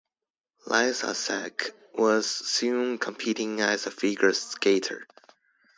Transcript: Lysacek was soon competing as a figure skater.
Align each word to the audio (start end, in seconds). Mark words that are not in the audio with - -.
Lysacek 0.65 1.73
was 1.93 2.25
soon 2.27 2.97
competing 2.97 3.61
as 3.61 3.85
a 3.85 3.91
figure 3.91 4.33
skater. 4.33 5.05